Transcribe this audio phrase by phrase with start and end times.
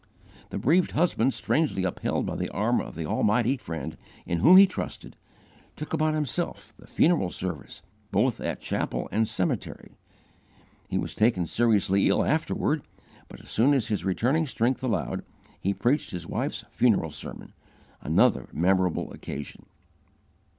[0.49, 4.65] The bereaved husband strangely upheld by the arm of the Almighty Friend in whom he
[4.65, 5.15] trusted,
[5.75, 9.99] took upon himself the funeral service both at chapel and cemetery.
[10.87, 12.81] He was taken seriously ill afterward,
[13.27, 15.23] but, as soon as his returning strength allowed,
[15.59, 17.53] he preached his wife's funeral sermon
[18.01, 19.67] another memorable occasion.